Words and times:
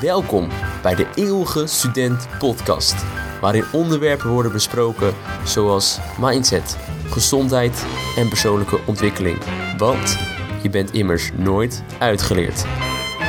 Welkom 0.00 0.48
bij 0.82 0.94
de 0.94 1.06
Eeuwige 1.14 1.66
Student 1.66 2.28
Podcast, 2.38 3.04
waarin 3.40 3.64
onderwerpen 3.72 4.30
worden 4.30 4.52
besproken 4.52 5.14
zoals 5.44 5.98
mindset, 6.18 6.76
gezondheid 7.06 7.86
en 8.16 8.28
persoonlijke 8.28 8.80
ontwikkeling. 8.86 9.38
Want 9.76 10.18
je 10.62 10.70
bent 10.70 10.92
immers 10.92 11.30
nooit 11.36 11.82
uitgeleerd. 11.98 12.62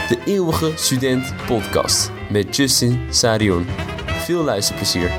De 0.08 0.22
Eeuwige 0.26 0.72
Student 0.76 1.34
Podcast 1.46 2.12
met 2.30 2.56
Justin 2.56 3.08
Sarion. 3.10 3.66
Veel 4.06 4.44
luisterplezier. 4.44 5.12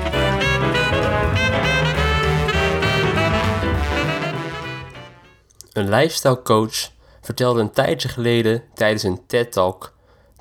Een 5.73 5.89
lifestyle 5.89 6.41
coach 6.41 6.91
vertelde 7.21 7.61
een 7.61 7.71
tijdje 7.71 8.07
geleden 8.09 8.63
tijdens 8.73 9.03
een 9.03 9.25
TED-talk 9.27 9.92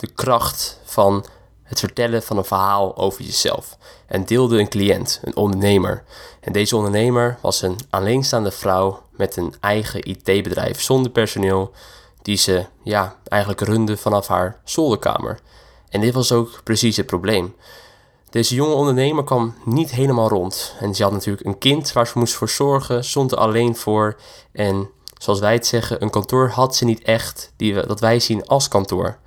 de 0.03 0.12
kracht 0.14 0.81
van 0.85 1.25
het 1.63 1.79
vertellen 1.79 2.22
van 2.22 2.36
een 2.36 2.45
verhaal 2.45 2.96
over 2.96 3.22
jezelf. 3.22 3.79
En 4.07 4.25
deelde 4.25 4.59
een 4.59 4.68
cliënt, 4.68 5.21
een 5.25 5.36
ondernemer. 5.36 6.04
En 6.40 6.53
deze 6.53 6.76
ondernemer 6.76 7.39
was 7.40 7.63
een 7.63 7.79
alleenstaande 7.90 8.50
vrouw 8.50 9.03
met 9.11 9.36
een 9.36 9.54
eigen 9.61 10.09
IT-bedrijf 10.09 10.81
zonder 10.81 11.12
personeel, 11.12 11.71
die 12.23 12.36
ze 12.36 12.67
ja, 12.82 13.17
eigenlijk 13.25 13.61
runde 13.61 13.96
vanaf 13.96 14.26
haar 14.26 14.61
zolderkamer. 14.64 15.39
En 15.89 16.00
dit 16.00 16.14
was 16.14 16.32
ook 16.32 16.61
precies 16.64 16.96
het 16.96 17.07
probleem. 17.07 17.54
Deze 18.31 18.54
jonge 18.54 18.75
ondernemer 18.75 19.25
kwam 19.25 19.54
niet 19.64 19.90
helemaal 19.90 20.29
rond. 20.29 20.75
En 20.81 20.95
ze 20.95 21.03
had 21.03 21.12
natuurlijk 21.12 21.46
een 21.46 21.59
kind 21.59 21.93
waar 21.93 22.07
ze 22.07 22.18
moest 22.18 22.34
voor 22.34 22.48
zorgen, 22.48 23.04
stond 23.04 23.32
er 23.32 23.39
alleen 23.39 23.76
voor. 23.76 24.17
En 24.53 24.90
zoals 25.18 25.40
wij 25.40 25.53
het 25.53 25.67
zeggen, 25.67 26.03
een 26.03 26.11
kantoor 26.11 26.48
had 26.48 26.76
ze 26.76 26.84
niet 26.84 27.03
echt, 27.03 27.53
die 27.57 27.75
we, 27.75 27.87
dat 27.87 28.00
wij 28.00 28.21
zien 28.21 28.46
als 28.46 28.68
kantoor. 28.68 29.21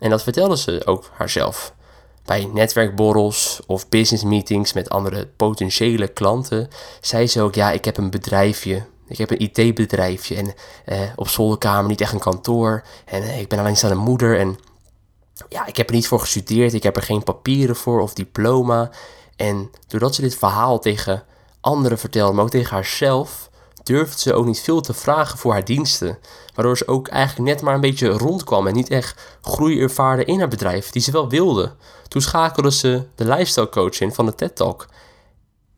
En 0.00 0.10
dat 0.10 0.22
vertelde 0.22 0.56
ze 0.56 0.82
ook 0.84 1.10
haarzelf. 1.12 1.74
Bij 2.24 2.50
netwerkborrels 2.52 3.60
of 3.66 3.88
business 3.88 4.24
meetings 4.24 4.72
met 4.72 4.88
andere 4.88 5.26
potentiële 5.26 6.08
klanten 6.08 6.68
zei 7.00 7.26
ze 7.26 7.42
ook: 7.42 7.54
Ja, 7.54 7.70
ik 7.70 7.84
heb 7.84 7.96
een 7.96 8.10
bedrijfje. 8.10 8.86
Ik 9.08 9.18
heb 9.18 9.30
een 9.30 9.40
IT-bedrijfje 9.40 10.36
en 10.36 10.54
eh, 10.84 11.00
op 11.16 11.28
zolderkamer 11.28 11.90
niet 11.90 12.00
echt 12.00 12.12
een 12.12 12.18
kantoor. 12.18 12.82
En 13.04 13.22
eh, 13.22 13.40
ik 13.40 13.48
ben 13.48 13.58
alleenstaande 13.58 13.96
moeder 13.96 14.38
en 14.38 14.58
ja, 15.48 15.66
ik 15.66 15.76
heb 15.76 15.88
er 15.88 15.94
niet 15.94 16.08
voor 16.08 16.20
gestudeerd. 16.20 16.74
Ik 16.74 16.82
heb 16.82 16.96
er 16.96 17.02
geen 17.02 17.22
papieren 17.22 17.76
voor 17.76 18.00
of 18.00 18.14
diploma. 18.14 18.90
En 19.36 19.70
doordat 19.86 20.14
ze 20.14 20.20
dit 20.20 20.34
verhaal 20.34 20.78
tegen 20.78 21.24
anderen 21.60 21.98
vertelde, 21.98 22.34
maar 22.34 22.44
ook 22.44 22.50
tegen 22.50 22.74
haarzelf, 22.74 23.49
durfde 23.90 24.20
ze 24.20 24.34
ook 24.34 24.46
niet 24.46 24.60
veel 24.60 24.80
te 24.80 24.94
vragen 24.94 25.38
voor 25.38 25.52
haar 25.52 25.64
diensten. 25.64 26.18
Waardoor 26.54 26.76
ze 26.76 26.88
ook 26.88 27.08
eigenlijk 27.08 27.48
net 27.48 27.62
maar 27.62 27.74
een 27.74 27.80
beetje 27.80 28.08
rondkwam 28.08 28.66
en 28.66 28.74
niet 28.74 28.90
echt 28.90 29.38
groei 29.40 29.80
ervaarde 29.80 30.24
in 30.24 30.38
haar 30.38 30.48
bedrijf, 30.48 30.90
die 30.90 31.02
ze 31.02 31.10
wel 31.10 31.28
wilde. 31.28 31.74
Toen 32.08 32.20
schakelde 32.22 32.72
ze 32.72 33.06
de 33.14 33.24
lifestyle 33.24 33.68
coach 33.68 34.00
in 34.00 34.12
van 34.12 34.26
de 34.26 34.34
TED 34.34 34.56
Talk. 34.56 34.86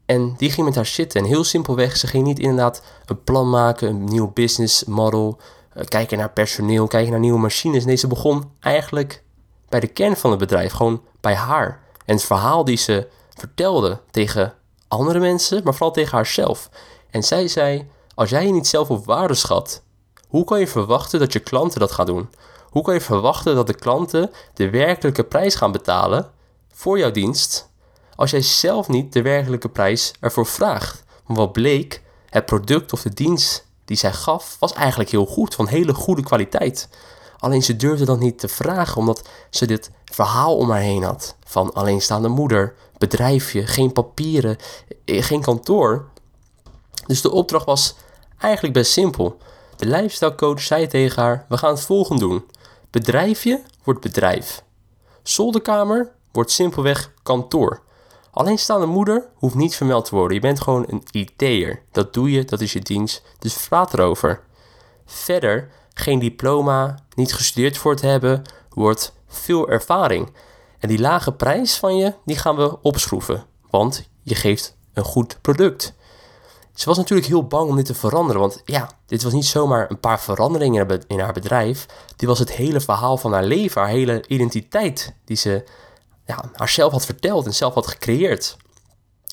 En 0.07 0.35
die 0.37 0.51
ging 0.51 0.67
met 0.67 0.75
haar 0.75 0.87
zitten. 0.87 1.21
En 1.21 1.27
heel 1.27 1.45
simpelweg, 1.45 1.97
ze 1.97 2.07
ging 2.07 2.25
niet 2.25 2.39
inderdaad 2.39 2.83
een 3.07 3.23
plan 3.25 3.51
maken, 3.51 3.89
een 3.89 4.05
nieuw 4.05 4.31
business 4.33 4.85
model, 4.85 5.39
eh, 5.73 5.85
kijken 5.85 6.19
naar 6.19 6.31
personeel, 6.31 6.87
kijken 6.87 7.11
naar 7.11 7.21
nieuwe 7.21 7.39
machines. 7.39 7.85
Nee, 7.85 7.97
ze 7.97 8.07
begon 8.07 8.51
eigenlijk 8.61 9.23
bij 9.69 9.81
de 9.81 9.87
kern 9.87 10.17
van 10.17 10.31
het 10.31 10.39
bedrijf, 10.39 10.73
gewoon 10.73 11.03
bij 11.21 11.35
haar. 11.35 11.81
En 12.05 12.15
het 12.15 12.25
verhaal 12.25 12.65
die 12.65 12.77
ze 12.77 13.09
vertelde 13.35 14.01
tegen 14.11 14.55
andere 14.89 15.19
mensen, 15.19 15.61
maar 15.65 15.73
vooral 15.73 15.93
tegen 15.93 16.17
haarzelf. 16.17 16.69
En 17.11 17.23
zij 17.23 17.49
zei: 17.49 17.89
Als 18.15 18.31
jij 18.31 18.47
je 18.47 18.53
niet 18.53 18.67
zelf 18.67 18.91
op 18.91 19.05
waarde 19.05 19.35
schat, 19.35 19.83
hoe 20.29 20.45
kan 20.45 20.61
je 20.61 20.67
verwachten 20.67 21.19
dat 21.19 21.33
je 21.33 21.39
klanten 21.39 21.81
dat 21.81 21.93
gaan 21.93 22.07
doen? 22.07 22.31
Hoe 22.71 22.83
kan 22.83 22.95
je 22.95 23.01
verwachten 23.01 23.55
dat 23.55 23.67
de 23.67 23.75
klanten 23.75 24.31
de 24.55 24.71
werkelijke 24.71 25.25
prijs 25.25 25.55
gaan 25.55 25.73
betalen 25.73 26.31
voor 26.73 26.99
jouw 26.99 27.11
dienst 27.11 27.71
als 28.15 28.31
jij 28.31 28.43
zelf 28.43 28.89
niet 28.89 29.13
de 29.13 29.23
werkelijke 29.23 29.69
prijs 29.69 30.13
ervoor 30.21 30.47
vraagt? 30.47 31.05
Want 31.27 31.39
wat 31.39 31.53
bleek, 31.53 32.03
het 32.29 32.47
product 32.47 32.93
of 32.93 33.03
de 33.03 33.15
dienst 33.15 33.67
die 33.85 33.97
zij 33.97 34.13
gaf 34.13 34.57
was 34.59 34.73
eigenlijk 34.73 35.11
heel 35.11 35.27
goed, 35.27 35.55
van 35.55 35.67
hele 35.67 35.95
goede 35.95 36.23
kwaliteit. 36.23 36.89
Alleen 37.39 37.63
ze 37.63 37.77
durfde 37.77 38.05
dat 38.05 38.21
niet 38.21 38.39
te 38.39 38.49
vragen, 38.49 38.97
omdat 38.97 39.29
ze 39.51 39.67
dit 39.67 39.91
verhaal 40.05 40.57
om 40.57 40.71
haar 40.71 40.81
heen 40.81 41.03
had. 41.03 41.37
Van 41.45 41.73
alleenstaande 41.73 42.29
moeder, 42.29 42.75
bedrijfje, 42.99 43.67
geen 43.67 43.93
papieren, 43.93 44.57
eh, 45.05 45.23
geen 45.23 45.43
kantoor. 45.43 46.09
Dus 47.13 47.23
de 47.23 47.31
opdracht 47.31 47.65
was 47.65 47.95
eigenlijk 48.39 48.75
best 48.75 48.93
simpel. 48.93 49.37
De 49.77 49.87
lifestyle 49.87 50.35
coach 50.35 50.61
zei 50.61 50.87
tegen 50.87 51.23
haar: 51.23 51.45
We 51.49 51.57
gaan 51.57 51.71
het 51.71 51.81
volgende 51.81 52.21
doen. 52.21 52.45
Bedrijfje 52.91 53.63
wordt 53.85 54.01
bedrijf. 54.01 54.63
Zolderkamer 55.23 56.13
wordt 56.31 56.51
simpelweg 56.51 57.13
kantoor. 57.23 57.83
Alleenstaande 58.31 58.87
moeder 58.87 59.29
hoeft 59.35 59.55
niet 59.55 59.77
vermeld 59.77 60.05
te 60.05 60.15
worden. 60.15 60.35
Je 60.35 60.43
bent 60.43 60.61
gewoon 60.61 60.85
een 60.89 61.03
IT'er. 61.11 61.83
Dat 61.91 62.15
doe 62.15 62.31
je, 62.31 62.45
dat 62.45 62.61
is 62.61 62.73
je 62.73 62.81
dienst. 62.81 63.23
Dus 63.39 63.69
praat 63.69 63.95
erover. 63.95 64.41
Verder, 65.07 65.71
geen 65.95 66.19
diploma, 66.19 66.99
niet 67.15 67.35
gestudeerd 67.35 67.79
voor 67.79 67.97
te 67.97 68.07
hebben, 68.07 68.43
wordt 68.69 69.13
veel 69.27 69.69
ervaring. 69.69 70.33
En 70.79 70.89
die 70.89 71.01
lage 71.01 71.33
prijs 71.33 71.77
van 71.77 71.97
je, 71.97 72.15
die 72.25 72.37
gaan 72.37 72.57
we 72.57 72.81
opschroeven. 72.83 73.45
Want 73.71 74.09
je 74.23 74.35
geeft 74.35 74.77
een 74.93 75.05
goed 75.05 75.39
product. 75.41 75.95
Ze 76.75 76.87
was 76.89 76.97
natuurlijk 76.97 77.29
heel 77.29 77.47
bang 77.47 77.69
om 77.69 77.77
dit 77.77 77.85
te 77.85 77.95
veranderen, 77.95 78.41
want 78.41 78.63
ja, 78.65 78.91
dit 79.07 79.23
was 79.23 79.33
niet 79.33 79.45
zomaar 79.45 79.91
een 79.91 80.01
paar 80.01 80.21
veranderingen 80.21 81.01
in 81.07 81.21
haar 81.21 81.33
bedrijf. 81.33 81.87
Dit 82.17 82.29
was 82.29 82.39
het 82.39 82.53
hele 82.53 82.81
verhaal 82.81 83.17
van 83.17 83.33
haar 83.33 83.45
leven, 83.45 83.81
haar 83.81 83.91
hele 83.91 84.25
identiteit 84.29 85.15
die 85.25 85.37
ze 85.37 85.65
ja, 86.27 86.45
haarzelf 86.53 86.93
had 86.93 87.05
verteld 87.05 87.47
en 87.47 87.55
zelf 87.55 87.75
had 87.75 87.87
gecreëerd. 87.87 88.57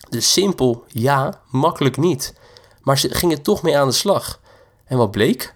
Dus 0.10 0.34
simpel, 0.34 0.84
ja, 0.88 1.42
makkelijk 1.50 1.98
niet. 1.98 2.34
Maar 2.82 2.98
ze 2.98 3.16
ging 3.16 3.32
er 3.32 3.42
toch 3.42 3.62
mee 3.62 3.78
aan 3.78 3.88
de 3.88 3.94
slag. 3.94 4.40
En 4.86 4.98
wat 4.98 5.12
bleek? 5.12 5.56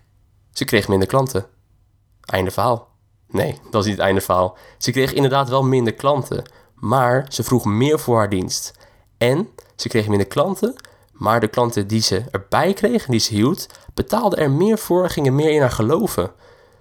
Ze 0.51 0.66
kreeg 0.66 0.88
minder 0.88 1.07
klanten. 1.07 1.45
Einde 2.25 2.51
verhaal. 2.51 2.88
Nee, 3.27 3.59
dat 3.63 3.73
was 3.73 3.85
niet 3.85 3.95
het 3.95 4.05
einde 4.05 4.22
verhaal. 4.22 4.57
Ze 4.77 4.91
kreeg 4.91 5.13
inderdaad 5.13 5.49
wel 5.49 5.63
minder 5.63 5.93
klanten, 5.93 6.43
maar 6.75 7.25
ze 7.29 7.43
vroeg 7.43 7.66
meer 7.66 7.99
voor 7.99 8.17
haar 8.17 8.29
dienst. 8.29 8.73
En 9.17 9.49
ze 9.75 9.88
kreeg 9.88 10.07
minder 10.07 10.27
klanten, 10.27 10.75
maar 11.13 11.40
de 11.40 11.47
klanten 11.47 11.88
die 11.88 12.01
ze 12.01 12.24
erbij 12.31 12.74
kregen, 12.74 13.12
die 13.12 13.19
ze 13.19 13.34
hield, 13.34 13.68
betaalden 13.94 14.40
er 14.40 14.51
meer 14.51 14.78
voor 14.78 15.03
en 15.03 15.09
gingen 15.09 15.35
meer 15.35 15.51
in 15.51 15.62
haar 15.62 15.72
geloven. 15.72 16.31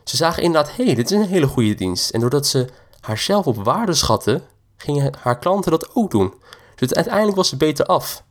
Ze 0.05 0.17
zagen 0.17 0.43
inderdaad, 0.43 0.77
hé, 0.77 0.85
hey, 0.85 0.95
dit 0.95 1.11
is 1.11 1.17
een 1.17 1.27
hele 1.27 1.47
goede 1.47 1.75
dienst. 1.75 2.11
En 2.11 2.21
doordat 2.21 2.47
ze 2.47 2.69
haarzelf 3.01 3.47
op 3.47 3.65
waarde 3.65 3.95
schatten, 3.95 4.43
gingen 4.77 5.13
haar 5.21 5.39
klanten 5.39 5.71
dat 5.71 5.95
ook 5.95 6.11
doen. 6.11 6.35
Dus 6.75 6.95
uiteindelijk 6.95 7.37
was 7.37 7.49
ze 7.49 7.57
beter 7.57 7.87
af. 7.87 8.25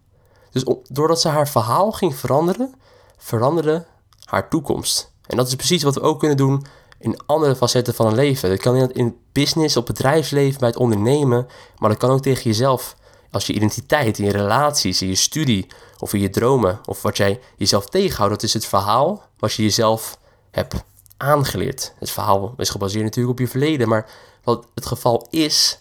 Dus 0.52 0.66
doordat 0.88 1.22
ze 1.22 1.28
haar 1.28 1.48
verhaal 1.48 1.92
ging 1.92 2.16
veranderen, 2.16 2.74
veranderde 3.18 3.86
haar 4.24 4.50
toekomst. 4.50 5.12
En 5.28 5.38
dat 5.38 5.48
is 5.48 5.56
precies 5.56 5.84
wat 5.84 5.96
we 5.96 6.02
ook 6.02 6.20
kunnen 6.20 6.38
doen 6.38 6.66
in 7.00 7.20
andere 7.26 7.56
facetten 7.56 7.94
van 7.94 8.06
een 8.06 8.16
leven. 8.16 8.50
Dat 8.50 8.60
kan 8.60 8.92
in 8.92 9.18
business, 9.32 9.78
op 9.78 9.86
bedrijfsleven, 9.86 10.60
bij 10.60 10.70
het 10.70 10.78
ondernemen, 10.78 11.48
maar 11.78 11.90
dat 11.90 12.00
kan 12.00 12.10
ook 12.10 12.22
tegen 12.22 12.44
jezelf 12.44 12.96
als 13.32 13.48
je 13.48 13.54
identiteit, 13.54 14.20
in 14.20 14.26
je 14.26 14.32
relaties, 14.32 15.02
in 15.02 15.08
je 15.08 15.16
studie 15.16 15.68
of 16.00 16.14
in 16.14 16.20
je 16.20 16.30
dromen 16.30 16.80
of 16.86 17.02
wat 17.02 17.18
jij 17.18 17.40
jezelf 17.58 17.86
tegenhoudt, 17.86 18.34
dat 18.34 18.44
is 18.44 18.54
het 18.54 18.66
verhaal 18.66 19.24
wat 19.38 19.54
je 19.54 19.64
jezelf 19.64 20.18
hebt 20.52 20.76
aangeleerd. 21.18 21.94
Het 22.00 22.12
verhaal 22.12 22.54
is 22.58 22.70
gebaseerd 22.70 23.04
natuurlijk 23.04 23.40
op 23.40 23.40
je 23.40 23.52
verleden, 23.52 23.88
maar 23.88 24.10
wat 24.44 24.66
het 24.74 24.86
geval 24.86 25.28
is, 25.30 25.80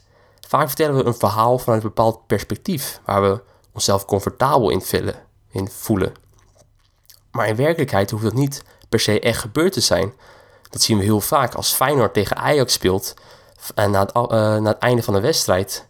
vaak 0.49 0.67
vertellen 0.67 0.97
we 0.97 1.05
een 1.05 1.15
verhaal 1.15 1.59
vanuit 1.59 1.83
een 1.83 1.89
bepaald 1.89 2.27
perspectief 2.27 3.01
waar 3.05 3.23
we 3.23 3.41
onszelf 3.73 4.05
comfortabel 4.05 4.71
in, 4.71 4.83
vullen, 4.83 5.15
in 5.51 5.69
voelen. 5.69 6.13
Maar 7.31 7.49
in 7.49 7.57
werkelijkheid 7.57 8.11
hoeft 8.11 8.25
dat 8.25 8.35
niet 8.35 8.63
per 8.89 9.01
se 9.01 9.21
echt 9.21 9.39
gebeurd 9.41 9.73
te 9.73 9.81
zijn. 9.81 10.13
Dat 10.71 10.83
zien 10.83 10.99
we 10.99 11.05
heel 11.05 11.21
vaak 11.21 11.55
als 11.55 11.73
Feyenoord 11.73 12.15
tegen 12.15 12.37
Ajax 12.37 12.73
speelt 12.73 13.15
en 13.75 13.91
na 13.91 14.01
het, 14.01 14.15
uh, 14.15 14.23
na 14.57 14.69
het 14.71 14.79
einde 14.79 15.03
van 15.03 15.15
de 15.15 15.21
wedstrijd 15.21 15.89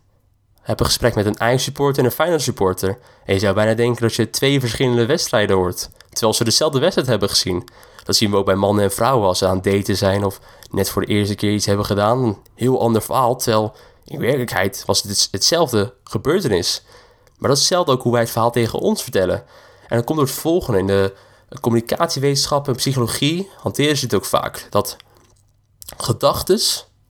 heb 0.60 0.80
een 0.80 0.86
gesprek 0.86 1.14
met 1.14 1.26
een 1.26 1.40
Ajax 1.40 1.62
supporter 1.62 1.98
en 1.98 2.04
een 2.04 2.14
Feyenoord 2.14 2.42
supporter. 2.42 2.98
En 3.24 3.34
je 3.34 3.40
zou 3.40 3.54
bijna 3.54 3.74
denken 3.74 4.02
dat 4.02 4.14
je 4.14 4.30
twee 4.30 4.60
verschillende 4.60 5.06
wedstrijden 5.06 5.56
hoort. 5.56 5.90
Terwijl 6.10 6.34
ze 6.34 6.44
dezelfde 6.44 6.78
wedstrijd 6.78 7.08
hebben 7.08 7.28
gezien. 7.28 7.68
Dat 8.04 8.16
zien 8.16 8.30
we 8.30 8.36
ook 8.36 8.44
bij 8.44 8.54
mannen 8.54 8.84
en 8.84 8.92
vrouwen 8.92 9.26
als 9.26 9.38
ze 9.38 9.46
aan 9.46 9.54
het 9.54 9.64
daten 9.64 9.96
zijn 9.96 10.24
of 10.24 10.40
net 10.70 10.90
voor 10.90 11.02
de 11.02 11.12
eerste 11.12 11.34
keer 11.34 11.52
iets 11.52 11.66
hebben 11.66 11.86
gedaan. 11.86 12.24
Een 12.24 12.36
heel 12.54 12.80
ander 12.80 13.02
verhaal, 13.02 13.36
terwijl 13.36 13.74
in 14.04 14.20
werkelijkheid 14.20 14.82
was 14.86 15.02
het 15.02 15.28
hetzelfde 15.30 15.94
gebeurtenis. 16.04 16.82
Maar 17.38 17.48
dat 17.48 17.58
is 17.58 17.64
hetzelfde 17.64 17.92
ook 17.92 18.02
hoe 18.02 18.12
wij 18.12 18.20
het 18.20 18.30
verhaal 18.30 18.50
tegen 18.50 18.78
ons 18.78 19.02
vertellen. 19.02 19.36
En 19.88 19.96
dan 19.96 20.04
komt 20.04 20.18
door 20.18 20.26
het 20.26 20.36
volgende. 20.36 20.78
In 20.78 20.86
de 20.86 21.14
communicatiewetenschap 21.60 22.68
en 22.68 22.74
psychologie 22.74 23.50
hanteren 23.56 23.96
ze 23.96 24.04
het 24.04 24.14
ook 24.14 24.24
vaak. 24.24 24.66
Dat 24.70 24.96
gedachten 25.96 26.60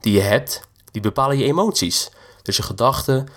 die 0.01 0.13
je 0.13 0.21
hebt, 0.21 0.61
die 0.91 1.03
bepalen 1.03 1.39
je 1.39 1.45
emoties. 1.45 2.11
Dus 2.43 2.57
je 2.57 2.63
gedachten 2.63 3.29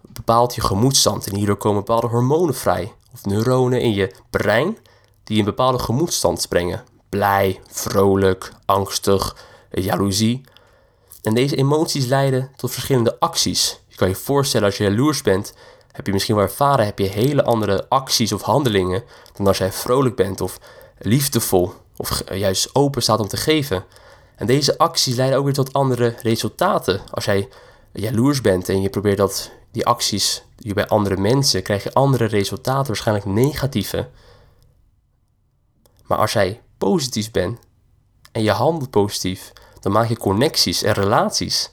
bepaalt 0.00 0.54
je 0.54 0.60
gemoedstand 0.60 1.26
en 1.26 1.34
hierdoor 1.34 1.56
komen 1.56 1.84
bepaalde 1.84 2.06
hormonen 2.06 2.54
vrij 2.54 2.92
of 3.12 3.24
neuronen 3.24 3.80
in 3.80 3.92
je 3.92 4.14
brein 4.30 4.78
die 5.24 5.38
een 5.38 5.44
bepaalde 5.44 5.78
gemoedstand 5.78 6.48
brengen. 6.48 6.84
Blij, 7.08 7.60
vrolijk, 7.70 8.52
angstig, 8.64 9.36
jaloezie. 9.70 10.44
En 11.22 11.34
deze 11.34 11.56
emoties 11.56 12.06
leiden 12.06 12.50
tot 12.56 12.70
verschillende 12.70 13.20
acties. 13.20 13.80
Je 13.88 13.96
kan 13.96 14.08
je 14.08 14.14
voorstellen 14.14 14.66
als 14.66 14.76
je 14.76 14.84
jaloers 14.84 15.22
bent, 15.22 15.54
heb 15.92 16.06
je 16.06 16.12
misschien 16.12 16.34
wel 16.34 16.44
ervaren, 16.44 16.84
heb 16.84 16.98
je 16.98 17.06
hele 17.06 17.44
andere 17.44 17.88
acties 17.88 18.32
of 18.32 18.42
handelingen 18.42 19.02
dan 19.36 19.46
als 19.46 19.58
jij 19.58 19.72
vrolijk 19.72 20.16
bent 20.16 20.40
of 20.40 20.58
liefdevol 20.98 21.72
of 21.96 22.22
juist 22.32 22.70
open 22.72 23.02
staat 23.02 23.20
om 23.20 23.28
te 23.28 23.36
geven. 23.36 23.84
En 24.36 24.46
deze 24.46 24.78
acties 24.78 25.14
leiden 25.14 25.38
ook 25.38 25.44
weer 25.44 25.54
tot 25.54 25.72
andere 25.72 26.14
resultaten. 26.22 27.00
Als 27.10 27.24
jij 27.24 27.48
jaloers 27.92 28.40
bent 28.40 28.68
en 28.68 28.80
je 28.80 28.90
probeert 28.90 29.16
dat, 29.16 29.50
die 29.70 29.86
acties 29.86 30.44
die 30.56 30.74
bij 30.74 30.86
andere 30.86 31.16
mensen, 31.16 31.62
krijg 31.62 31.82
je 31.82 31.92
andere 31.92 32.24
resultaten, 32.24 32.86
waarschijnlijk 32.86 33.26
negatieve. 33.26 34.08
Maar 36.06 36.18
als 36.18 36.32
jij 36.32 36.62
positief 36.78 37.30
bent 37.30 37.58
en 38.32 38.42
je 38.42 38.50
handelt 38.50 38.90
positief, 38.90 39.52
dan 39.80 39.92
maak 39.92 40.08
je 40.08 40.16
connecties 40.16 40.82
en 40.82 40.92
relaties. 40.92 41.70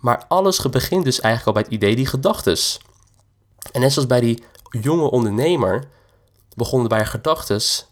Maar 0.00 0.24
alles 0.28 0.60
begint 0.70 1.04
dus 1.04 1.20
eigenlijk 1.20 1.46
al 1.46 1.62
bij 1.62 1.62
het 1.62 1.82
idee 1.82 1.96
die 1.96 2.06
gedachtes. 2.06 2.80
En 3.72 3.80
net 3.80 3.92
zoals 3.92 4.08
bij 4.08 4.20
die 4.20 4.42
jonge 4.70 5.10
ondernemer 5.10 5.88
begonnen 6.56 6.88
bij 6.88 6.98
haar 6.98 7.06
gedachtes 7.06 7.90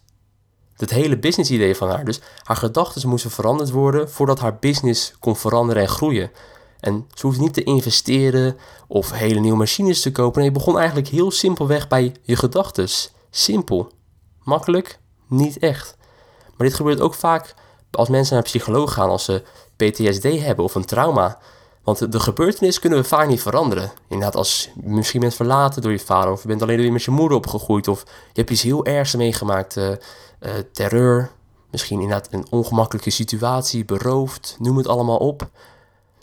het 0.79 0.89
hele 0.89 1.17
business 1.17 1.51
idee 1.51 1.75
van 1.75 1.89
haar. 1.89 2.05
Dus 2.05 2.19
haar 2.43 2.55
gedachten 2.55 3.09
moesten 3.09 3.31
veranderd 3.31 3.69
worden 3.69 4.09
voordat 4.11 4.39
haar 4.39 4.57
business 4.59 5.13
kon 5.19 5.35
veranderen 5.35 5.81
en 5.81 5.89
groeien. 5.89 6.31
En 6.79 7.07
ze 7.13 7.25
hoefde 7.25 7.41
niet 7.41 7.53
te 7.53 7.63
investeren 7.63 8.57
of 8.87 9.11
hele 9.11 9.39
nieuwe 9.39 9.57
machines 9.57 10.01
te 10.01 10.11
kopen. 10.11 10.41
Nee, 10.41 10.49
je 10.49 10.57
begon 10.57 10.77
eigenlijk 10.77 11.07
heel 11.07 11.31
simpelweg 11.31 11.87
bij 11.87 12.15
je 12.21 12.35
gedachten. 12.35 12.87
Simpel. 13.29 13.91
Makkelijk? 14.43 14.99
Niet 15.27 15.57
echt. 15.57 15.97
Maar 16.57 16.67
dit 16.67 16.75
gebeurt 16.75 17.01
ook 17.01 17.13
vaak 17.13 17.53
als 17.91 18.09
mensen 18.09 18.35
naar 18.35 18.43
een 18.43 18.49
psycholoog 18.49 18.93
gaan 18.93 19.09
als 19.09 19.23
ze 19.23 19.43
PTSD 19.75 20.23
hebben 20.23 20.65
of 20.65 20.75
een 20.75 20.85
trauma. 20.85 21.39
Want 21.83 22.11
de 22.11 22.19
gebeurtenis 22.19 22.79
kunnen 22.79 22.99
we 22.99 23.05
vaak 23.05 23.27
niet 23.27 23.41
veranderen. 23.41 23.91
Inderdaad, 24.07 24.35
als 24.35 24.69
je 24.75 24.89
misschien 24.89 25.19
bent 25.19 25.35
verlaten 25.35 25.81
door 25.81 25.91
je 25.91 25.99
vader, 25.99 26.31
of 26.31 26.41
je 26.41 26.47
bent 26.47 26.61
alleen 26.61 26.77
weer 26.77 26.91
met 26.91 27.03
je 27.03 27.11
moeder 27.11 27.37
opgegroeid, 27.37 27.87
of 27.87 28.03
je 28.05 28.39
hebt 28.39 28.49
iets 28.49 28.61
heel 28.61 28.85
ergs 28.85 29.15
meegemaakt, 29.15 29.77
uh, 29.77 29.93
terreur, 30.71 31.31
misschien 31.71 32.01
inderdaad 32.01 32.27
een 32.31 32.47
ongemakkelijke 32.49 33.09
situatie, 33.09 33.85
beroofd, 33.85 34.55
noem 34.59 34.77
het 34.77 34.87
allemaal 34.87 35.17
op. 35.17 35.49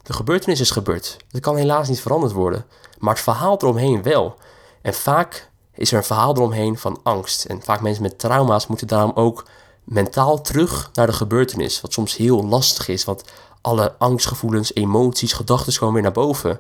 De 0.07 0.13
gebeurtenis 0.13 0.61
is 0.61 0.71
gebeurd. 0.71 1.17
Dat 1.29 1.41
kan 1.41 1.57
helaas 1.57 1.89
niet 1.89 2.01
veranderd 2.01 2.33
worden. 2.33 2.67
Maar 2.99 3.15
het 3.15 3.23
verhaal 3.23 3.57
eromheen 3.57 4.03
wel. 4.03 4.37
En 4.83 4.95
vaak 4.95 5.51
is 5.75 5.93
er 5.93 5.97
een 5.97 6.05
verhaal 6.05 6.35
eromheen 6.37 6.79
van 6.79 7.01
angst. 7.03 7.45
En 7.45 7.63
vaak 7.63 7.81
mensen 7.81 8.03
met 8.03 8.19
trauma's 8.19 8.67
moeten 8.67 8.87
daarom 8.87 9.13
ook 9.15 9.47
mentaal 9.85 10.41
terug 10.41 10.91
naar 10.93 11.07
de 11.07 11.13
gebeurtenis. 11.13 11.81
Wat 11.81 11.93
soms 11.93 12.17
heel 12.17 12.45
lastig 12.45 12.89
is, 12.89 13.05
want 13.05 13.25
alle 13.61 13.95
angstgevoelens, 13.99 14.75
emoties, 14.75 15.33
gedachten 15.33 15.79
komen 15.79 15.95
weer 15.95 16.03
naar 16.03 16.13
boven. 16.13 16.57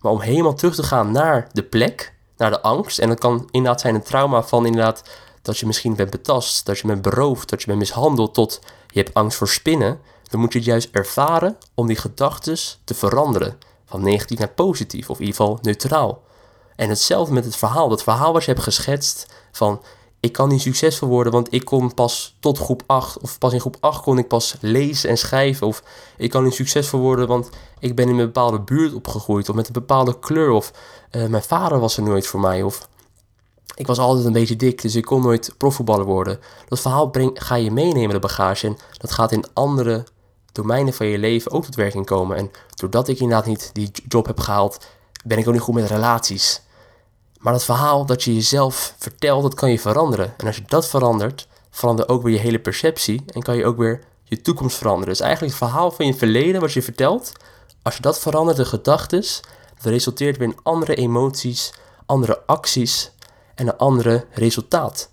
Maar 0.00 0.12
om 0.12 0.20
helemaal 0.20 0.54
terug 0.54 0.74
te 0.74 0.82
gaan 0.82 1.12
naar 1.12 1.48
de 1.52 1.62
plek, 1.62 2.14
naar 2.36 2.50
de 2.50 2.60
angst. 2.60 2.98
En 2.98 3.08
dat 3.08 3.18
kan 3.18 3.48
inderdaad 3.50 3.80
zijn 3.80 3.94
een 3.94 4.02
trauma 4.02 4.42
van 4.42 4.66
inderdaad 4.66 5.02
dat 5.42 5.58
je 5.58 5.66
misschien 5.66 5.94
bent 5.94 6.10
betast, 6.10 6.66
dat 6.66 6.78
je 6.78 6.86
bent 6.86 7.02
beroofd, 7.02 7.48
dat 7.48 7.60
je 7.60 7.66
bent 7.66 7.78
mishandeld, 7.78 8.34
tot 8.34 8.60
je 8.88 9.00
hebt 9.00 9.14
angst 9.14 9.36
voor 9.38 9.48
spinnen. 9.48 10.00
Dan 10.30 10.40
moet 10.40 10.52
je 10.52 10.58
het 10.58 10.68
juist 10.68 10.88
ervaren 10.92 11.56
om 11.74 11.86
die 11.86 11.96
gedachten 11.96 12.58
te 12.84 12.94
veranderen. 12.94 13.58
Van 13.84 14.02
negatief 14.02 14.38
naar 14.38 14.48
positief, 14.48 15.10
of 15.10 15.18
in 15.18 15.24
ieder 15.24 15.36
geval 15.40 15.58
neutraal. 15.62 16.22
En 16.76 16.88
hetzelfde 16.88 17.34
met 17.34 17.44
het 17.44 17.56
verhaal. 17.56 17.88
Dat 17.88 18.02
verhaal 18.02 18.32
wat 18.32 18.44
je 18.44 18.50
hebt 18.50 18.62
geschetst 18.62 19.26
van 19.52 19.82
ik 20.20 20.32
kan 20.32 20.48
niet 20.48 20.60
succesvol 20.60 21.08
worden, 21.08 21.32
want 21.32 21.52
ik 21.52 21.64
kom 21.64 21.94
pas 21.94 22.36
tot 22.40 22.58
groep 22.58 22.82
8. 22.86 23.18
Of 23.18 23.38
pas 23.38 23.52
in 23.52 23.60
groep 23.60 23.76
8 23.80 24.02
kon 24.02 24.18
ik 24.18 24.28
pas 24.28 24.56
lezen 24.60 25.10
en 25.10 25.18
schrijven. 25.18 25.66
Of 25.66 25.82
ik 26.16 26.30
kan 26.30 26.44
niet 26.44 26.54
succesvol 26.54 27.00
worden, 27.00 27.28
want 27.28 27.50
ik 27.78 27.94
ben 27.96 28.08
in 28.08 28.18
een 28.18 28.26
bepaalde 28.26 28.60
buurt 28.60 28.94
opgegroeid. 28.94 29.48
Of 29.48 29.54
met 29.54 29.66
een 29.66 29.72
bepaalde 29.72 30.18
kleur. 30.18 30.50
Of 30.50 30.72
uh, 31.10 31.26
mijn 31.26 31.42
vader 31.42 31.78
was 31.78 31.96
er 31.96 32.02
nooit 32.02 32.26
voor 32.26 32.40
mij. 32.40 32.62
Of 32.62 32.88
ik 33.74 33.86
was 33.86 33.98
altijd 33.98 34.26
een 34.26 34.32
beetje 34.32 34.56
dik, 34.56 34.82
dus 34.82 34.94
ik 34.94 35.04
kon 35.04 35.22
nooit 35.22 35.54
profvoetballer 35.56 36.04
worden. 36.04 36.38
Dat 36.68 36.80
verhaal 36.80 37.10
breng, 37.10 37.30
ga 37.34 37.54
je 37.54 37.70
meenemen, 37.70 38.14
de 38.14 38.18
bagage. 38.18 38.66
En 38.66 38.76
dat 38.98 39.12
gaat 39.12 39.32
in 39.32 39.44
andere 39.52 40.04
domeinen 40.52 40.94
van 40.94 41.06
je 41.06 41.18
leven 41.18 41.50
ook 41.50 41.64
tot 41.64 41.74
werking 41.74 42.06
komen. 42.06 42.36
En 42.36 42.50
doordat 42.74 43.08
ik 43.08 43.18
inderdaad 43.18 43.46
niet 43.46 43.70
die 43.72 43.90
job 44.08 44.26
heb 44.26 44.40
gehaald, 44.40 44.86
ben 45.24 45.38
ik 45.38 45.46
ook 45.46 45.52
niet 45.52 45.62
goed 45.62 45.74
met 45.74 45.90
relaties. 45.90 46.62
Maar 47.38 47.52
dat 47.52 47.64
verhaal 47.64 48.06
dat 48.06 48.22
je 48.22 48.34
jezelf 48.34 48.94
vertelt, 48.98 49.42
dat 49.42 49.54
kan 49.54 49.70
je 49.70 49.78
veranderen. 49.78 50.34
En 50.36 50.46
als 50.46 50.56
je 50.56 50.62
dat 50.66 50.88
verandert, 50.88 51.48
verandert 51.70 52.08
ook 52.08 52.22
weer 52.22 52.32
je 52.32 52.38
hele 52.38 52.58
perceptie 52.58 53.22
en 53.26 53.42
kan 53.42 53.56
je 53.56 53.64
ook 53.64 53.76
weer 53.76 54.00
je 54.24 54.40
toekomst 54.40 54.76
veranderen. 54.76 55.08
Dus 55.08 55.20
eigenlijk 55.20 55.52
het 55.54 55.68
verhaal 55.68 55.90
van 55.90 56.06
je 56.06 56.14
verleden, 56.14 56.60
wat 56.60 56.72
je 56.72 56.82
vertelt, 56.82 57.32
als 57.82 57.96
je 57.96 58.02
dat 58.02 58.18
verandert, 58.18 58.56
de 58.56 58.64
gedachten, 58.64 59.20
dat 59.74 59.92
resulteert 59.92 60.36
weer 60.36 60.48
in 60.48 60.58
andere 60.62 60.94
emoties, 60.94 61.72
andere 62.06 62.42
acties 62.46 63.12
en 63.54 63.66
een 63.66 63.76
andere 63.76 64.26
resultaat. 64.32 65.10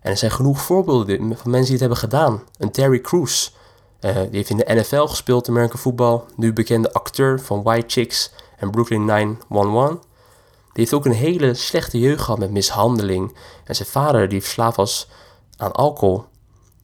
En 0.00 0.10
er 0.10 0.16
zijn 0.16 0.30
genoeg 0.30 0.60
voorbeelden 0.60 1.36
van 1.36 1.50
mensen 1.50 1.60
die 1.60 1.70
het 1.70 1.80
hebben 1.80 1.98
gedaan. 1.98 2.42
Een 2.58 2.70
Terry 2.70 3.00
Crews, 3.00 3.54
uh, 4.00 4.14
die 4.14 4.28
heeft 4.30 4.50
in 4.50 4.56
de 4.56 4.74
NFL 4.74 5.04
gespeeld, 5.04 5.48
American 5.48 5.78
voetbal. 5.78 6.26
Nu 6.36 6.52
bekende 6.52 6.92
acteur 6.92 7.40
van 7.40 7.62
White 7.62 7.88
Chicks 7.88 8.30
en 8.56 8.70
Brooklyn 8.70 9.04
911. 9.04 9.90
Die 9.90 9.98
heeft 10.72 10.94
ook 10.94 11.04
een 11.04 11.12
hele 11.12 11.54
slechte 11.54 11.98
jeugd 11.98 12.22
gehad 12.22 12.38
met 12.38 12.50
mishandeling. 12.50 13.36
En 13.64 13.74
zijn 13.76 13.88
vader, 13.88 14.28
die 14.28 14.42
verslaafd 14.42 14.76
was 14.76 15.08
aan 15.56 15.72
alcohol. 15.72 16.24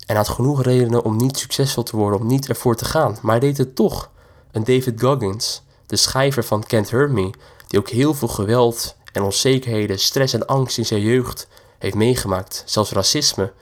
En 0.06 0.16
had 0.16 0.28
genoeg 0.28 0.62
redenen 0.62 1.04
om 1.04 1.16
niet 1.16 1.38
succesvol 1.38 1.82
te 1.82 1.96
worden, 1.96 2.20
om 2.20 2.26
niet 2.26 2.48
ervoor 2.48 2.76
te 2.76 2.84
gaan. 2.84 3.18
Maar 3.22 3.30
hij 3.30 3.48
deed 3.48 3.58
het 3.58 3.74
toch. 3.74 4.10
En 4.50 4.64
David 4.64 5.00
Goggins, 5.00 5.62
de 5.86 5.96
schrijver 5.96 6.44
van 6.44 6.64
Can't 6.64 6.90
Hurt 6.90 7.10
Me, 7.10 7.30
die 7.66 7.78
ook 7.78 7.88
heel 7.88 8.14
veel 8.14 8.28
geweld 8.28 8.96
en 9.12 9.22
onzekerheden, 9.22 9.98
stress 9.98 10.34
en 10.34 10.46
angst 10.46 10.78
in 10.78 10.86
zijn 10.86 11.00
jeugd 11.00 11.48
heeft 11.78 11.94
meegemaakt, 11.94 12.62
zelfs 12.66 12.90
racisme. 12.90 13.52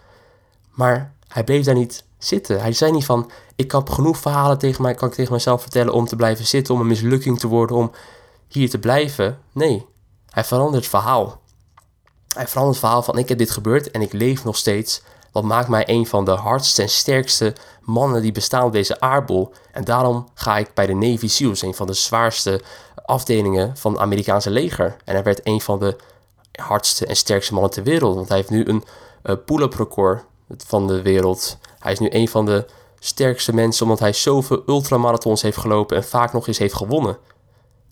Maar 0.71 1.15
hij 1.29 1.45
bleef 1.45 1.65
daar 1.65 1.75
niet 1.75 2.05
zitten. 2.19 2.61
Hij 2.61 2.73
zei 2.73 2.93
niet 2.93 3.05
van, 3.05 3.31
ik 3.57 3.73
heb 3.73 3.91
genoeg 3.91 4.17
verhalen 4.17 4.59
tegen 4.59 4.83
mij, 4.83 4.95
kan 4.95 5.09
ik 5.09 5.15
tegen 5.15 5.33
mezelf 5.33 5.63
vertellen 5.63 5.93
om 5.93 6.07
te 6.07 6.17
blijven 6.17 6.47
zitten, 6.47 6.75
om 6.75 6.81
een 6.81 6.87
mislukking 6.87 7.39
te 7.39 7.47
worden, 7.47 7.77
om 7.77 7.91
hier 8.49 8.71
te 8.71 8.79
blijven. 8.79 9.39
Nee, 9.53 9.87
hij 10.31 10.45
verandert 10.45 10.75
het 10.75 10.87
verhaal. 10.87 11.41
Hij 12.35 12.47
verandert 12.47 12.77
het 12.77 12.85
verhaal 12.85 13.03
van 13.03 13.19
ik 13.19 13.29
heb 13.29 13.39
dit 13.39 13.51
gebeurd 13.51 13.91
en 13.91 14.03
ik 14.03 14.13
leef 14.13 14.45
nog 14.45 14.57
steeds. 14.57 15.03
Wat 15.33 15.45
maakt 15.45 15.69
mij 15.69 15.89
een 15.89 16.07
van 16.07 16.25
de 16.25 16.31
hardste 16.31 16.83
en 16.83 16.89
sterkste 16.89 17.53
mannen 17.81 18.23
die 18.23 18.33
bestaan 18.33 18.65
op 18.65 18.73
deze 18.73 19.01
aardbol. 19.01 19.53
En 19.73 19.85
daarom 19.85 20.29
ga 20.35 20.59
ik 20.59 20.75
bij 20.75 20.87
de 20.87 20.95
Navy 20.95 21.29
SEALs, 21.29 21.63
een 21.63 21.75
van 21.75 21.87
de 21.87 21.93
zwaarste 21.93 22.63
afdelingen 23.05 23.77
van 23.77 23.93
het 23.93 24.01
Amerikaanse 24.01 24.51
leger. 24.51 24.97
En 25.05 25.15
hij 25.15 25.23
werd 25.23 25.47
een 25.47 25.61
van 25.61 25.79
de 25.79 25.97
hardste 26.53 27.07
en 27.07 27.17
sterkste 27.17 27.53
mannen 27.53 27.71
ter 27.71 27.83
wereld. 27.83 28.15
Want 28.15 28.29
hij 28.29 28.37
heeft 28.37 28.51
nu 28.51 28.65
een 28.67 28.85
uh, 29.25 29.37
pull-up 29.45 29.75
record 29.75 30.25
van 30.67 30.87
de 30.87 31.03
wereld. 31.03 31.59
Hij 31.79 31.93
is 31.93 31.99
nu 31.99 32.09
een 32.11 32.29
van 32.29 32.47
de 32.47 32.67
sterkste 33.07 33.55
mensen 33.55 33.85
omdat 33.85 34.01
hij 34.01 34.13
zoveel 34.13 34.63
ultramarathons 34.67 35.43
heeft 35.43 35.57
gelopen 35.57 35.97
en 35.97 36.05
vaak 36.05 36.33
nog 36.33 36.47
eens 36.47 36.59
heeft 36.59 36.75
gewonnen. 36.75 37.19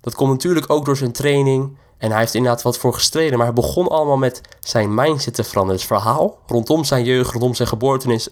Dat 0.00 0.14
komt 0.14 0.30
natuurlijk 0.30 0.70
ook 0.70 0.84
door 0.84 0.96
zijn 0.96 1.12
training 1.12 1.76
en 1.98 2.10
hij 2.10 2.20
heeft 2.20 2.34
inderdaad 2.34 2.62
wat 2.62 2.78
voor 2.78 2.94
gestreden, 2.94 3.36
maar 3.36 3.46
hij 3.46 3.54
begon 3.54 3.88
allemaal 3.88 4.16
met 4.16 4.40
zijn 4.60 4.94
mindset 4.94 5.34
te 5.34 5.44
veranderen. 5.44 5.80
Het 5.80 5.88
verhaal 5.88 6.38
rondom 6.46 6.84
zijn 6.84 7.04
jeugd, 7.04 7.30
rondom 7.32 7.54
zijn 7.54 7.68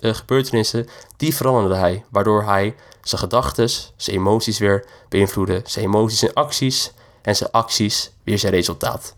uh, 0.01 0.15
gebeurtenissen, 0.15 0.87
die 1.17 1.35
veranderde 1.35 1.77
hij. 1.77 2.05
Waardoor 2.11 2.43
hij 2.43 2.75
zijn 3.03 3.21
gedachten, 3.21 3.69
zijn 3.97 4.17
emoties 4.17 4.59
weer 4.59 4.85
beïnvloedde. 5.09 5.61
Zijn 5.65 5.85
emoties 5.85 6.23
en 6.23 6.33
acties 6.33 6.93
en 7.23 7.37
zijn 7.37 7.51
acties 7.51 8.13
weer 8.25 8.39
zijn 8.39 8.53
resultaat. 8.53 9.15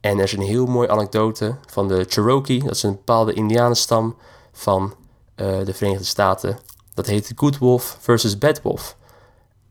En 0.00 0.18
er 0.18 0.24
is 0.24 0.32
een 0.32 0.42
heel 0.42 0.66
mooie 0.66 0.88
anekdote 0.88 1.56
van 1.66 1.88
de 1.88 2.04
Cherokee. 2.08 2.62
Dat 2.62 2.74
is 2.74 2.82
een 2.82 2.90
bepaalde 2.90 3.32
indianenstam 3.32 4.16
van 4.52 4.94
de 5.34 5.72
Verenigde 5.74 6.04
Staten. 6.04 6.58
Dat 6.94 7.06
heet 7.06 7.32
Good 7.34 7.58
Wolf 7.58 7.96
versus 8.00 8.38
Bad 8.38 8.62
Wolf. 8.62 8.96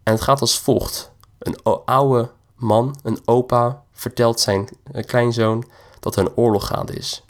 En 0.03 0.13
het 0.13 0.22
gaat 0.22 0.41
als 0.41 0.60
volgt. 0.60 1.12
Een 1.39 1.63
oude 1.86 2.32
man, 2.56 2.96
een 3.03 3.20
opa, 3.25 3.84
vertelt 3.91 4.39
zijn 4.39 4.70
eh, 4.91 5.03
kleinzoon 5.03 5.70
dat 6.00 6.15
er 6.15 6.25
een 6.25 6.36
oorlog 6.36 6.68
gaande 6.68 6.94
is. 6.94 7.24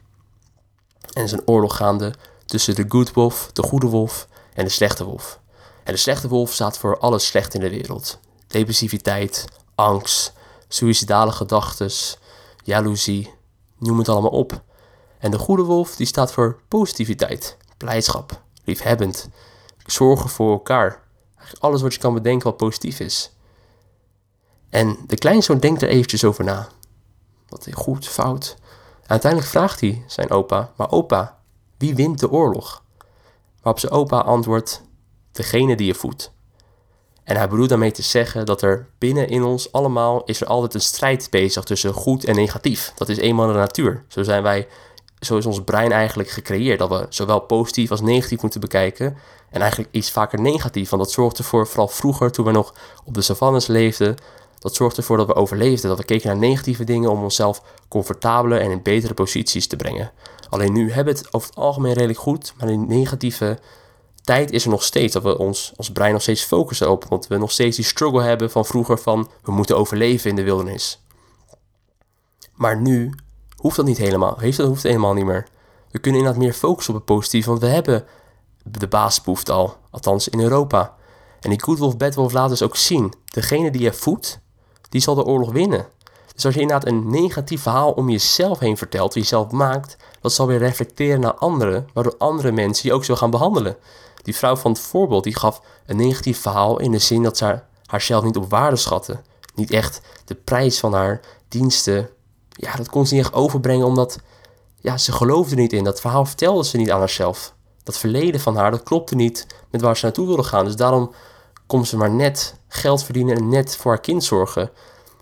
En 1.02 1.10
er 1.14 1.24
is 1.24 1.32
een 1.32 1.48
oorlog 1.48 1.76
gaande 1.76 2.14
tussen 2.46 2.76
de 2.76 2.86
good 2.88 3.14
wolf, 3.14 3.50
de 3.54 3.64
goede 3.64 3.88
wolf 3.88 4.28
en 4.54 4.64
de 4.64 4.72
slechte 4.72 5.04
wolf. 5.04 5.40
En 5.84 5.94
de 5.94 6.00
slechte 6.00 6.28
wolf 6.28 6.54
staat 6.54 6.78
voor 6.78 7.00
alles 7.00 7.26
slecht 7.26 7.54
in 7.54 7.60
de 7.60 7.70
wereld. 7.70 8.20
Depressiviteit, 8.48 9.46
angst, 9.76 10.34
suïcidale 10.68 11.32
gedachten, 11.32 11.92
jaloezie, 12.64 13.34
noem 13.78 13.98
het 13.98 14.10
allemaal 14.10 14.32
op. 14.32 14.62
En 15.20 15.32
de 15.32 15.38
goede 15.38 15.64
wolf 15.64 15.96
die 15.96 16.06
staat 16.06 16.32
voor 16.32 16.60
positiviteit, 16.68 17.58
blijdschap, 17.82 18.42
liefhebbend, 18.64 19.30
zorgen 19.86 20.30
voor 20.30 20.52
elkaar. 20.52 21.04
Alles 21.60 21.82
wat 21.82 21.94
je 21.94 22.00
kan 22.00 22.14
bedenken 22.14 22.48
wat 22.48 22.58
positief 22.58 23.00
is. 23.00 23.36
En 24.70 24.98
de 25.08 25.16
kleinzoon 25.16 25.60
denkt 25.60 25.82
er 25.82 25.90
eventjes 25.90 26.24
over 26.24 26.44
na. 26.44 26.68
Wat 27.50 27.68
goed, 27.72 28.08
fout. 28.08 28.56
En 29.02 29.10
uiteindelijk 29.10 29.52
vraagt 29.52 29.80
hij 29.80 30.04
zijn 30.08 30.30
opa, 30.30 30.72
maar 30.76 30.92
opa, 30.92 31.40
wie 31.78 31.96
wint 31.96 32.20
de 32.20 32.30
oorlog? 32.30 32.84
Waarop 33.62 33.80
zijn 33.80 33.92
opa 33.92 34.20
antwoordt, 34.20 34.82
degene 35.32 35.76
die 35.76 35.88
je 35.88 35.96
voedt. 35.96 36.32
En 37.24 37.36
hij 37.36 37.48
bedoelt 37.48 37.70
daarmee 37.70 37.92
te 37.92 38.02
zeggen 38.02 38.46
dat 38.46 38.62
er 38.62 38.90
binnen 38.98 39.28
in 39.28 39.44
ons 39.44 39.72
allemaal 39.72 40.24
is 40.24 40.42
er 40.42 40.48
altijd 40.48 40.74
een 40.74 40.82
strijd 40.82 41.28
bezig 41.30 41.64
tussen 41.64 41.94
goed 41.94 42.24
en 42.24 42.36
negatief. 42.36 42.92
Dat 42.96 43.10
is 43.10 43.18
eenmaal 43.18 43.48
de 43.48 43.54
natuur. 43.54 44.06
Zo 44.08 44.24
zijn 44.24 44.44
wij, 44.44 44.68
zo 45.22 45.38
is 45.38 45.46
ons 45.46 45.64
brein 45.64 45.92
eigenlijk 45.92 46.30
gecreëerd. 46.30 46.80
Dat 46.80 46.90
we 46.90 47.06
zowel 47.10 47.40
positief 47.40 47.92
als 47.92 48.02
negatief 48.02 48.42
moeten 48.42 48.60
bekijken. 48.60 49.18
En 49.50 49.62
eigenlijk 49.62 49.94
iets 49.94 50.12
vaker 50.12 50.42
negatief. 50.42 50.90
Want 50.90 51.04
dat 51.04 51.12
zorgt 51.12 51.38
ervoor, 51.38 51.68
vooral 51.68 51.88
vroeger 51.88 52.32
toen 52.32 52.46
we 52.46 52.52
nog 52.52 52.74
op 53.06 53.14
de 53.14 53.22
savannes 53.22 53.68
leefden, 53.68 54.16
dat 54.60 54.76
zorgt 54.76 54.98
ervoor 54.98 55.18
dat 55.18 55.28
we 55.28 55.36
overleefden. 55.36 55.90
Dat 55.90 55.98
we 55.98 56.06
keken 56.06 56.28
naar 56.28 56.38
negatieve 56.38 56.84
dingen 56.84 57.10
om 57.10 57.24
onszelf 57.24 57.62
comfortabeler 57.88 58.62
en 58.62 58.72
in 58.72 58.82
betere 58.82 59.14
posities 59.14 59.68
te 59.68 59.76
brengen. 59.76 60.12
Alleen 60.50 60.74
nu 60.74 60.92
hebben 60.92 61.14
we 61.14 61.20
het 61.20 61.34
over 61.34 61.50
het 61.50 61.58
algemeen 61.58 61.94
redelijk 61.94 62.20
goed, 62.20 62.54
maar 62.58 62.68
die 62.68 62.78
negatieve 62.78 63.60
tijd 64.24 64.52
is 64.52 64.64
er 64.64 64.70
nog 64.70 64.84
steeds. 64.84 65.14
Dat 65.14 65.24
we 65.24 65.38
ons, 65.38 65.74
ons 65.76 65.92
brein 65.92 66.14
nog 66.14 66.22
steeds 66.22 66.44
focussen 66.44 66.92
op. 66.92 67.06
Want 67.10 67.28
we 67.28 67.38
nog 67.38 67.52
steeds 67.52 67.76
die 67.76 67.86
struggle 67.86 68.22
hebben 68.22 68.52
van 68.52 68.66
vroeger 68.66 68.98
van 68.98 69.30
we 69.44 69.52
moeten 69.52 69.78
overleven 69.78 70.30
in 70.30 70.36
de 70.36 70.44
wildernis. 70.44 71.04
Maar 72.54 72.78
nu 72.78 73.14
hoeft 73.62 73.76
dat 73.76 73.86
niet 73.86 73.98
helemaal. 73.98 74.36
Heeft 74.40 74.58
dat 74.58 74.68
hoeft 74.68 74.84
helemaal 74.84 75.14
niet 75.14 75.26
meer. 75.26 75.48
We 75.92 76.00
kunnen 76.00 76.20
inderdaad 76.20 76.44
meer 76.44 76.54
focussen 76.54 76.94
op 76.94 77.00
het 77.00 77.16
positieve, 77.16 77.50
want 77.50 77.62
we 77.62 77.68
hebben 77.68 78.06
de 78.64 78.88
basisbehoefte 78.88 79.52
al. 79.52 79.76
Althans 79.90 80.30
in 80.30 80.40
Europa. 80.40 80.96
En 81.40 81.50
die 81.50 81.62
Good 81.64 81.78
Wolf, 81.78 81.98
Bad 81.98 82.16
Wolf 82.16 82.34
laat 82.34 82.50
dus 82.50 82.62
ook 82.62 82.76
zien. 82.76 83.14
Degene 83.26 83.72
die 83.72 83.82
je 83.82 83.94
voedt, 83.94 84.40
die 84.90 85.02
zal 85.02 85.16
de 85.16 85.24
oorlog 85.24 85.52
winnen. 85.52 85.88
Dus 86.34 86.46
als 86.46 86.54
je 86.54 86.62
inderdaad 86.62 86.88
een 86.88 87.10
negatief 87.10 87.62
verhaal 87.62 87.92
om 87.92 88.10
jezelf 88.10 88.60
heen 88.60 88.78
vertelt, 88.78 89.14
jezelf 89.14 89.52
maakt, 89.52 89.98
dat 90.22 90.34
zal 90.34 90.48
weer 90.48 90.58
reflecteren 90.58 91.20
naar 91.20 91.34
anderen, 91.34 91.88
waardoor 91.94 92.16
andere 92.18 92.52
mensen 92.52 92.90
je 92.90 92.96
ook 92.96 93.06
zo 93.06 93.16
gaan 93.16 93.30
behandelen. 93.30 93.78
Die 94.24 94.36
vrouw 94.36 94.56
van 94.56 94.72
het 94.72 94.80
voorbeeld, 94.80 95.24
die 95.24 95.36
gaf 95.36 95.62
een 95.86 95.98
negatief 95.98 96.42
verhaal 96.42 96.80
in 96.80 96.92
de 96.92 97.00
zin 97.00 97.24
dat 97.24 97.38
ze 97.38 97.60
haarzelf 97.86 98.24
niet 98.24 98.38
op 98.38 98.50
waarde 98.50 98.76
schatte. 98.76 99.20
Niet 99.56 99.72
echt 99.72 100.02
de 100.26 100.36
prijs 100.36 100.80
van 100.80 100.94
haar 100.94 101.20
diensten, 101.48 102.10
ja, 102.62 102.76
dat 102.76 102.90
kon 102.90 103.08
ze 103.08 103.14
niet 103.14 103.24
echt 103.24 103.34
overbrengen, 103.34 103.86
omdat 103.86 104.20
ja, 104.76 104.98
ze 104.98 105.12
geloofde 105.12 105.56
niet 105.56 105.74
in. 105.74 105.84
Dat 105.84 106.02
verhaal 106.02 106.26
vertelde 106.26 106.66
ze 106.66 106.78
niet 106.78 106.92
aan 106.92 107.00
haarzelf. 107.00 107.54
Dat 107.84 107.98
verleden 107.98 108.42
van 108.42 108.56
haar, 108.56 108.72
dat 108.72 108.84
klopte 108.84 109.16
niet 109.16 109.48
met 109.72 109.82
waar 109.82 109.98
ze 109.98 110.06
naartoe 110.06 110.28
wilde 110.28 110.44
gaan. 110.44 110.66
Dus 110.66 110.76
daarom 110.76 111.14
kon 111.68 111.86
ze 111.86 111.98
maar 111.98 112.12
net 112.12 112.56
geld 112.68 113.04
verdienen 113.04 113.36
en 113.36 113.50
net 113.50 113.76
voor 113.76 113.92
haar 113.92 114.02
kind 114.02 114.24
zorgen. 114.24 114.70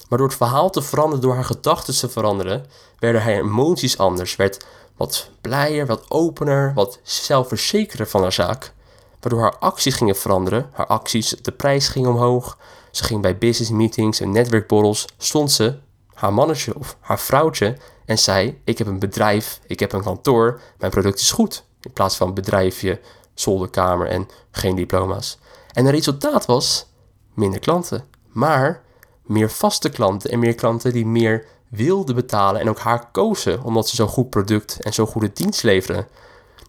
Maar 0.10 0.17
door 0.17 0.27
het 0.27 0.38
verhaal 0.38 0.69
te 0.69 0.81
veranderen, 0.81 1.22
door 1.22 1.34
haar 1.34 1.46
gedachten 1.46 1.98
te 1.98 2.10
veranderen, 2.10 2.65
werden 3.00 3.22
haar 3.22 3.34
emoties 3.34 3.98
anders. 3.98 4.36
Werd 4.36 4.65
wat 4.98 5.29
blijer, 5.41 5.86
wat 5.86 6.05
opener, 6.08 6.74
wat 6.74 7.00
zelfverzekerder 7.03 8.08
van 8.08 8.22
haar 8.22 8.34
zaak. 8.34 8.74
Waardoor 9.19 9.41
haar 9.41 9.58
acties 9.58 9.96
gingen 9.96 10.15
veranderen. 10.15 10.69
Haar 10.74 10.88
acties, 10.88 11.36
de 11.41 11.51
prijs 11.51 11.88
ging 11.88 12.08
omhoog. 12.08 12.58
Ze 12.91 13.03
ging 13.03 13.22
bij 13.22 13.38
business 13.38 13.72
meetings 13.72 14.19
en 14.19 14.31
netwerkborrels. 14.31 15.05
Stond 15.17 15.51
ze, 15.51 15.79
haar 16.19 16.33
mannetje 16.33 16.75
of 16.75 16.97
haar 16.99 17.19
vrouwtje, 17.19 17.77
en 18.09 18.19
zei: 18.19 18.61
Ik 18.63 18.77
heb 18.77 18.88
een 18.88 18.99
bedrijf, 18.99 19.59
ik 19.67 19.79
heb 19.79 19.93
een 19.93 20.03
kantoor, 20.03 20.61
mijn 20.77 20.91
product 20.91 21.19
is 21.19 21.31
goed. 21.31 21.63
In 21.81 21.93
plaats 21.93 22.17
van 22.17 22.33
bedrijfje, 22.33 22.99
zolderkamer 23.33 24.07
en 24.07 24.27
geen 24.51 24.75
diploma's. 24.75 25.39
En 25.73 25.85
het 25.85 25.93
resultaat 25.93 26.45
was 26.45 26.85
minder 27.33 27.59
klanten. 27.59 28.05
Maar 28.27 28.81
meer 29.23 29.49
vaste 29.49 29.89
klanten 29.89 30.31
en 30.31 30.39
meer 30.39 30.55
klanten 30.55 30.93
die 30.93 31.05
meer 31.05 31.45
wilden 31.69 32.15
betalen 32.15 32.61
en 32.61 32.69
ook 32.69 32.79
haar 32.79 33.11
kozen 33.11 33.63
omdat 33.63 33.88
ze 33.88 33.95
zo'n 33.95 34.07
goed 34.07 34.29
product 34.29 34.79
en 34.81 34.93
zo'n 34.93 35.07
goede 35.07 35.31
dienst 35.33 35.63
leveren. 35.63 36.07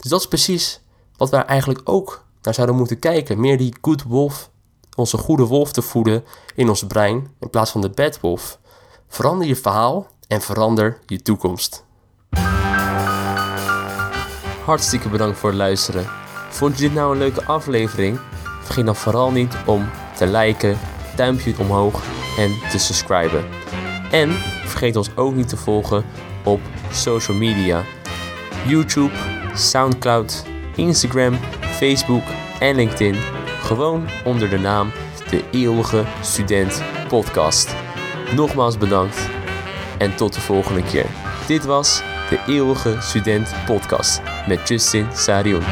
Dus 0.01 0.11
dat 0.11 0.21
is 0.21 0.29
precies 0.29 0.81
wat 1.17 1.31
wij 1.31 1.45
eigenlijk 1.45 1.81
ook 1.85 2.25
naar 2.43 2.55
zouden 2.55 2.77
moeten 2.77 2.99
kijken. 2.99 3.41
Meer 3.41 3.59
die 3.59 3.75
good 3.81 4.03
wolf, 4.03 4.51
onze 4.97 5.17
goede 5.17 5.45
wolf 5.45 5.73
te 5.73 5.83
voeden 5.83 6.25
in 6.55 6.69
ons 6.69 6.87
brein 6.87 7.35
in 7.41 7.51
plaats 7.51 7.71
van 7.71 7.81
de 7.81 7.91
bad 7.91 8.21
wolf. 8.21 8.60
Verander 9.13 9.47
je 9.47 9.57
verhaal 9.57 10.07
en 10.29 10.41
verander 10.41 10.99
je 11.07 11.23
toekomst. 11.23 11.85
Hartstikke 14.65 15.09
bedankt 15.09 15.39
voor 15.39 15.49
het 15.49 15.59
luisteren. 15.59 16.07
Vond 16.49 16.79
je 16.79 16.83
dit 16.83 16.95
nou 16.95 17.13
een 17.13 17.19
leuke 17.19 17.45
aflevering? 17.45 18.21
Vergeet 18.63 18.85
dan 18.85 18.97
vooral 18.97 19.31
niet 19.31 19.57
om 19.67 19.91
te 20.17 20.27
liken, 20.27 20.79
duimpje 21.17 21.55
omhoog 21.59 22.03
en 22.39 22.51
te 22.71 22.79
subscriben. 22.79 23.45
En 24.11 24.31
vergeet 24.65 24.97
ons 24.97 25.17
ook 25.17 25.35
niet 25.35 25.49
te 25.49 25.57
volgen 25.57 26.05
op 26.45 26.61
social 26.93 27.37
media. 27.37 27.83
YouTube, 28.67 29.15
Soundcloud, 29.55 30.45
Instagram, 30.77 31.39
Facebook 31.61 32.25
en 32.61 32.75
LinkedIn. 32.75 33.17
Gewoon 33.63 34.09
onder 34.25 34.51
de 34.51 34.59
naam 34.59 34.91
De 35.31 35.45
Eeuwige 35.51 36.05
Student 36.21 36.83
Podcast. 37.09 37.90
Nogmaals 38.35 38.79
bedankt 38.79 39.29
en 39.99 40.17
tot 40.17 40.35
de 40.35 40.41
volgende 40.41 40.83
keer. 40.83 41.07
Dit 41.47 41.65
was 41.65 42.03
De 42.29 42.41
Eeuwige 42.47 42.97
Student 43.01 43.55
Podcast 43.67 44.21
met 44.47 44.69
Justin 44.69 45.07
Sarion. 45.15 45.63